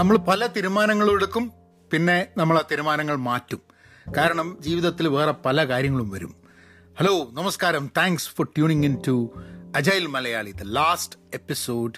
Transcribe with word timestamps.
നമ്മൾ 0.00 0.16
പല 0.16 0.46
തീരുമാനങ്ങളും 0.46 1.14
എടുക്കും 1.14 1.52
പിന്നെ 1.92 2.26
നമ്മൾ 2.36 2.58
ആ 2.58 2.62
തീരുമാനങ്ങൾ 2.70 3.16
മാറ്റും. 3.16 3.60
കാരണം 4.16 4.56
ജീവിതത്തിൽ 4.60 5.08
വേറെ 5.08 5.34
പല 5.46 5.64
കാര്യങ്ങളും 5.64 6.10
വരും. 6.10 6.34
ഹലോ 7.00 7.28
നമസ്കാരം. 7.32 7.90
Thanks 7.96 8.28
for 8.28 8.46
tuning 8.46 8.84
in 8.84 8.96
to 9.08 9.30
agile 9.76 10.06
Malayali 10.06 10.50
the 10.50 10.62
last 10.62 11.18
episode 11.34 11.92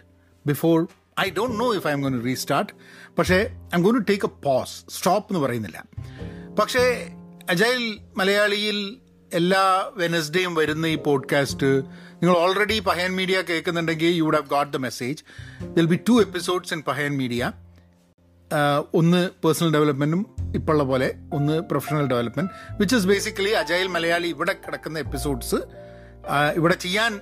before 0.46 0.86
I 1.20 1.30
don't 1.30 1.60
know 1.60 1.74
if 1.74 1.86
I'm 1.90 2.00
gonna 2.00 2.24
restart 2.24 2.72
പക്ഷേ 3.18 3.36
I'm 3.76 3.82
gonna 3.82 3.94
to 3.94 3.98
take 3.98 4.26
a 4.26 4.28
pause 4.28 4.84
stop 4.90 5.32
എന്ന് 5.32 5.46
പറയുന്നില്ല. 5.46 5.84
പക്ഷേ 6.58 7.08
അജൈൽ 7.50 7.98
മലയാളിയിൽ 8.16 8.98
എല്ലാ 9.32 9.90
വെനസ്ഡേയും 9.94 10.54
വരുന്ന 10.54 10.86
ഈ 10.86 10.96
പോഡ്കാസ്റ്റ് 10.96 11.66
നിങ്ങൾ 12.12 12.36
already 12.36 12.78
Pahayan 12.78 13.16
media 13.16 13.42
കേൾക്കുന്നുണ്ടെങ്കിൽ 13.42 14.06
you 14.06 14.22
would 14.22 14.34
have 14.34 14.46
got 14.46 14.72
the 14.72 14.76
message 14.76 15.22
there'll 15.62 15.86
be 15.86 16.00
two 16.08 16.20
episodes 16.20 16.74
in 16.74 16.82
Pahayan 16.82 17.16
media 17.16 17.52
ഒന്ന് 18.94 19.30
personal 19.30 19.72
ഡെവലപ്മെന്റും 19.72 20.36
ഇപ്പോഴുള്ള 20.54 20.84
പോലെ 20.84 21.14
ഒന്ന് 21.32 21.60
professional 21.60 22.06
development 22.06 22.50
which 22.78 22.96
is 22.96 23.06
basically 23.06 23.50
agile 23.50 23.86
Malayali 23.86 24.28
ഇവിടെ 24.28 24.52
കിടക്കുന്ന 24.52 24.98
എപ്പിസോഡ്സ് 24.98 25.56
ഇവിടെ 26.56 26.74
ചെയ്യാൻ 26.74 27.20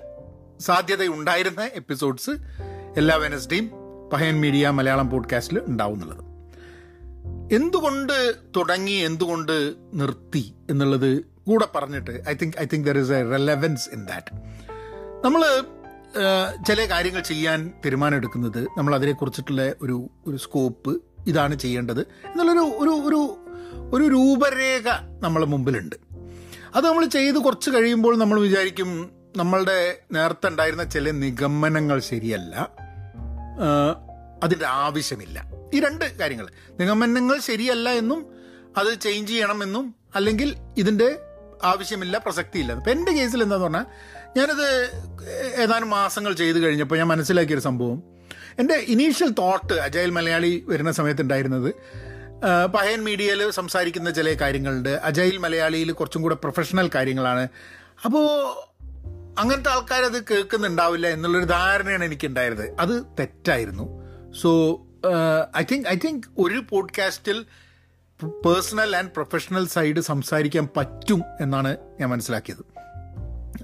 സാധ്യതയുണ്ടായിരുന്ന 0.60 1.62
എപ്പിസോഡ്സ് 1.74 2.30
എല്ലാ 2.96 3.16
വെനസ്ഡേയും 3.16 3.70
പഹയൻ 4.12 4.40
മീഡിയ 4.40 4.70
മലയാളം 4.70 5.10
പോഡ്കാസ്റ്റിൽ 5.10 5.62
ഉണ്ടാവും 5.66 5.94
ഉണ്ടാവുന്നുള്ളത്. 5.94 6.30
എന്തുകൊണ്ട് 7.54 8.34
തുടങ്ങി 8.56 8.92
എന്തുകൊണ്ട് 8.92 9.74
നിർത്തി 9.94 10.54
എന്നുള്ളത് 10.70 11.20
കൂടെ 11.20 11.66
പറഞ്ഞിട്ട് 11.74 12.22
I 12.28 12.34
think 12.42 12.56
I 12.60 12.66
think 12.72 12.88
there 12.88 12.98
is 12.98 13.12
a 13.12 13.30
relevance 13.30 13.88
in 13.92 14.06
that 14.06 14.34
നമ്മൾ 15.24 15.64
ചില 16.66 16.84
കാര്യങ്ങൾ 16.90 17.20
ചെയ്യാൻ 17.20 17.72
തീരുമാനമെടുക്കുന്നത് 17.84 18.66
നമ്മൾ 18.78 18.94
അതിനെക്കുറിച്ചിട്ടുള്ള 18.94 19.72
ഒരു 19.82 20.10
ഒരു 20.26 20.36
സ്കോപ്പ് 20.36 21.02
ഇതാണ് 21.26 21.58
ചെയ്യേണ്ടത് 21.58 22.00
എന്നുള്ളൊരു 22.00 22.58
ഒരു 22.58 22.90
ഒരു 22.90 23.36
ഒരു 23.92 24.04
രൂപരേഖ 24.04 24.88
നമ്മളെ 25.22 25.46
മുമ്പിലുണ്ട്. 25.46 25.96
അത് 26.74 26.86
നമ്മൾ 26.86 27.06
ചെയ്ത് 27.06 27.36
കുറച്ച് 27.36 27.70
കഴിയുമ്പോൾ 27.70 28.16
നമ്മൾ 28.16 28.40
വിചാരിക്കും 28.40 29.10
നമ്മളുടെ 29.36 29.98
നേരത്തെ 30.12 30.48
ഉണ്ടായിരുന്ന 30.48 30.84
ചില 30.84 31.10
നിഗമനങ്ങൾ 31.10 32.00
ശരിയല്ല. 32.00 32.70
അതിന്റെ 34.42 34.66
ആവശ്യമില്ല. 34.66 35.50
ഈ 35.74 35.80
രണ്ട് 35.80 36.18
കാര്യങ്ങൾ. 36.18 36.48
നിഗമനങ്ങൾ 36.80 37.38
ശരിയല്ല 37.38 37.88
എന്നും 37.88 38.26
അത് 38.76 39.00
ചേഞ്ച് 39.00 39.32
ചെയ്യണമെന്നും 39.32 39.94
അല്ലെങ്കിൽ 40.14 40.56
ഇതിന്റെ 40.78 41.18
ആവശ്യമില്ല 41.64 42.18
പ്രസക്തിയില്ല. 42.18 42.72
അപ്പം 42.72 42.92
എന്റെ 42.92 43.12
കേസിൽ 43.12 43.42
എന്താന്ന് 43.42 43.64
പറഞ്ഞാൽ 43.64 43.86
ഞാനത് 44.36 44.90
ഏതാനും 45.62 45.90
മാസങ്ങൾ 45.90 46.32
ചെയ്ത് 46.32 46.58
കഴിഞ്ഞപ്പോൾ 46.58 46.96
ഞാൻ 46.96 47.06
മനസ്സിലാക്കിയൊരു 47.06 47.62
സംഭവം. 47.62 48.02
എന്റെ 48.58 48.74
ഇനീഷ്യൽ 48.74 49.30
തോട്ട് 49.30 49.74
അജയൽ 49.74 50.10
മലയാളി 50.10 50.64
വരുന്ന 50.68 50.92
സമയത്ത് 50.92 51.22
ഉണ്ടായിരുന്നത് 51.22 51.74
പഹയൻ 52.74 53.04
മീഡിയയിൽ 53.04 53.50
സംസാരിക്കുന്ന 53.50 54.10
ചില 54.10 54.32
കാര്യങ്ങളുണ്ട്. 54.32 54.88
അജയൽ 54.88 55.36
മലയാളിയിൽ 55.36 55.92
കുറച്ചും 55.92 56.22
കൂടെ 56.22 56.34
പ്രൊഫഷണൽ 56.34 56.90
കാര്യങ്ങളാണ്. 56.94 57.48
അപ്പോൾ 58.04 58.50
അങ്ങനത്തെ 59.40 59.70
ആൾക്കാരത് 59.70 60.24
കേൾക്കുന്നുണ്ടാവില്ല 60.24 61.06
എന്നുള്ളൊരു 61.06 61.44
ധാരണയാണ് 61.44 62.04
എനിക്കുണ്ടായിരുന്നത്. 62.04 62.70
അത് 62.80 63.04
തെറ്റായിരുന്നു. 63.18 64.06
So 64.42 64.80
I 65.56 65.62
think 65.72 65.88
I 65.88 65.96
think 65.96 66.26
ഒരു 66.38 66.62
പോഡ്കാസ്റ്റിൽ 66.68 67.46
പേഴ്സണൽ 68.24 68.96
ആൻഡ് 68.96 69.10
പ്രൊഫഷണൽ 69.10 69.66
സൈഡ് 69.66 70.00
സംസാരിക്കാൻ 70.00 70.68
പറ്റും 70.76 71.22
എന്നാണ് 71.40 71.76
ഞാൻ 72.00 72.08
മനസ്സിലാക്കിയത്. 72.08 72.64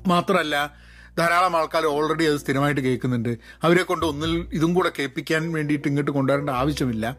മാത്രമല്ല 0.08 0.74
ധാരാളം 1.18 1.56
ആൾക്കാർ 1.56 1.86
ഓൾറെഡി 1.86 2.24
അത് 2.24 2.36
സ്ഥിരമായിട്ട് 2.36 2.80
കേൾക്കുന്നുണ്ട്. 2.80 3.38
അവരെ 3.62 3.82
കൊണ്ട് 3.82 4.06
ഒന്നിൽ 4.06 4.46
ഇതും 4.52 4.74
കൂടെ 4.74 4.92
കേൾപ്പിക്കാൻ 4.98 5.52
വേണ്ടിയിട്ട് 5.52 5.88
ഇങ്ങോട്ട് 5.88 6.10
കൊണ്ടുവരേണ്ട 6.10 6.50
ആവശ്യമില്ല. 6.50 7.16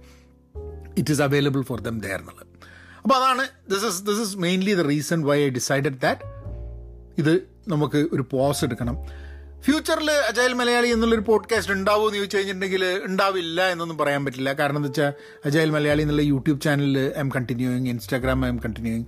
It 0.98 1.12
is 1.12 1.22
available 1.22 1.62
for 1.62 1.82
them 1.82 2.00
there 2.00 2.20
എന്നുള്ളത്. 2.20 2.48
അപ്പോൾ 3.04 3.16
അതാണ് 3.16 3.48
this 3.70 3.86
is 3.86 4.02
this 4.02 4.22
is 4.22 4.38
mainly 4.38 4.74
the 4.74 4.82
reason 4.82 5.24
why 5.24 5.46
I 5.46 5.50
decided 5.50 6.00
that 6.00 6.22
ഇത് 7.18 7.48
നമുക്ക് 7.68 8.08
ഒരു 8.14 8.26
പോസ് 8.32 8.64
എടുക്കണം. 8.64 8.98
ഫ്യൂച്ചറിൽ 9.62 10.12
അജയൽ 10.12 10.54
മലയാളി 10.54 10.88
എന്നുള്ളൊരു 10.88 11.22
പോഡ്കാസ്റ്റ് 11.22 11.74
ഉണ്ടാവുമോ 11.74 12.06
എന്ന് 12.06 12.18
ചോദിച്ചു 12.18 12.38
കഴിഞ്ഞിട്ടുണ്ടെങ്കിൽ 12.38 13.02
ഉണ്ടാവില്ല 13.04 13.68
എന്നൊന്നും 13.68 13.98
പറയാൻ 13.98 14.26
പറ്റില്ല. 14.26 14.54
കാരണം 14.54 14.78
എന്താ 14.78 14.88
വെച്ചാൽ 14.88 15.14
അജയൽ 15.46 15.70
മലയാളി 15.70 16.02
എന്നുള്ള 16.02 16.22
യൂട്യൂബ് 16.22 16.62
ചാനലിൽ 16.62 17.00
I'm 17.20 17.30
continuing 17.30 17.88
Instagram 17.88 18.46
I'm 18.48 18.58
continuing 18.58 19.06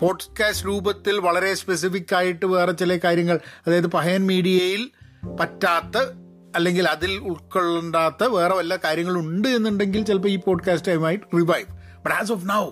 podcast 0.00 0.66
രൂപത്തിൽ 0.66 1.18
വളരെ 1.18 1.54
സ്പെസിഫിക് 1.54 2.14
ആയിട്ട് 2.14 2.46
വേറെ 2.46 2.72
ചില 2.72 2.96
കാര്യങ്ങൾ 2.96 3.40
അതായത് 3.66 3.86
പഹയൻ 3.86 4.26
മീഡിയയിൽ 4.26 4.90
പറ്റാത്ത 5.40 5.96
അല്ലെങ്കിൽ 6.56 6.88
അതിൽ 6.88 7.18
ഉൾക്കൊള്ളണ്ടാത്ത 7.18 8.24
വേറെ 8.24 8.54
വല്ല 8.54 8.76
കാര്യങ്ങളും 8.76 9.20
ഉണ്ട് 9.20 9.48
എന്നുണ്ടെങ്കിൽ 9.48 10.04
ചിലപ്പോൾ 10.04 10.28
ഈ 10.28 10.36
പോഡ്കാസ്റ്റ് 10.36 10.88
ടൈമായി 10.88 11.16
revive 11.16 11.66
but 12.04 12.14
as 12.14 12.32
of 12.32 12.48
now 12.48 12.70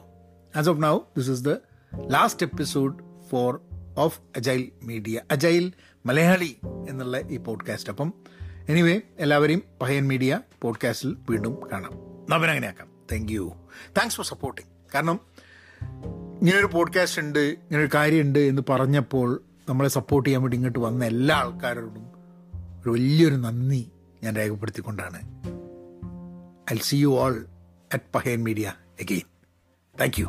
as 0.57 0.69
of 0.69 0.83
now 0.83 0.99
this 0.99 1.31
is 1.31 1.45
the 1.45 1.51
last 2.11 2.47
episode 2.47 2.95
for 3.31 3.61
of 3.99 4.21
agile 4.37 4.73
media 4.83 5.21
agile 5.31 5.73
Malayali 6.07 6.57
എന്നുള്ള 6.89 7.19
ഈ 7.19 7.37
പോഡ്കാസ്റ്റ് 7.37 7.91
അപ്പം 7.91 8.15
എനിവേ 8.69 9.01
എല്ലാവരെയും 9.19 9.63
പഹയൻ 9.83 10.09
മീഡിയ 10.09 10.41
പോഡ്കാസ്റ്റിൽ 10.63 11.17
വീണ്ടും 11.31 11.59
കാണാം. 11.73 11.93
നവനങ്ങനെയാക്കാം 12.31 12.89
thank 13.13 13.33
you 13.33 13.53
thanks 13.99 14.17
for 14.17 14.27
supporting 14.27 14.69
കാരണം 14.95 15.21
ഇങ്ങനൊരു 16.43 16.67
പോഡ്കാസ്റ്റ് 16.67 17.23
ഉണ്ട് 17.23 17.39
ഇങ്ങനൊരു 17.39 17.89
കാര്യമുണ്ട് 17.95 18.39
എന്ന് 18.39 18.63
പറഞ്ഞപ്പോൾ 18.71 19.43
നമ്മളെ 19.69 19.89
സപ്പോർട്ട് 19.89 20.29
ചെയ്യാൻ 20.29 20.43
വേണ്ടി 20.43 20.57
ഇങ്ങോട്ട് 20.57 20.79
വന്ന 20.79 21.05
എല്ലാ 21.05 21.37
ആൾക്കാരോടും 21.37 22.05
ഒരു 22.83 22.91
വലിയൊരു 22.91 23.35
നന്ദി 23.35 23.91
ഞാൻ 24.23 24.37
രേഖപ്പെടുത്തിക്കൊണ്ടാണ്. 24.37 25.21
I 26.73 26.77
see 26.83 26.97
you 26.97 27.07
all 27.07 27.47
at 27.93 28.05
Pahayan 28.15 28.45
media 28.45 28.73
again 29.01 29.23
thank 30.01 30.21
you 30.21 30.27